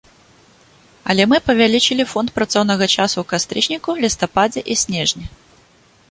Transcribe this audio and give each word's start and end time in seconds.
Але 1.13 1.23
мы 1.33 1.37
павялічылі 1.49 2.05
фонд 2.13 2.29
працоўнага 2.39 2.85
часу 2.95 3.17
ў 3.23 3.31
кастрычніку, 3.33 3.89
лістападзе 4.05 4.61
і 4.73 4.79
снежні. 4.85 5.25